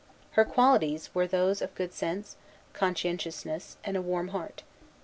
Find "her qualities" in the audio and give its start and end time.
0.31-1.13